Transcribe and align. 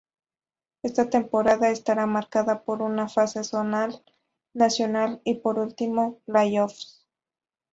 Esta 0.81 1.11
temporada 1.11 1.69
estará 1.69 2.07
marcada 2.07 2.63
por 2.63 2.81
una 2.81 3.07
fase 3.07 3.43
zonal, 3.43 4.03
nacional 4.51 5.21
y 5.25 5.35
por 5.41 5.59
último 5.59 6.17
playoffs. 6.25 7.05